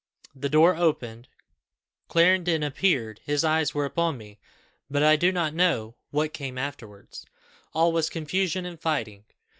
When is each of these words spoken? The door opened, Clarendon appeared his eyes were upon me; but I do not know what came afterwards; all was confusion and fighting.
The 0.33 0.49
door 0.49 0.75
opened, 0.75 1.27
Clarendon 2.07 2.63
appeared 2.63 3.21
his 3.23 3.43
eyes 3.43 3.75
were 3.75 3.85
upon 3.85 4.17
me; 4.17 4.39
but 4.89 5.03
I 5.03 5.15
do 5.15 5.31
not 5.31 5.53
know 5.53 5.93
what 6.09 6.33
came 6.33 6.57
afterwards; 6.57 7.23
all 7.73 7.91
was 7.93 8.09
confusion 8.09 8.65
and 8.65 8.81
fighting. 8.81 9.25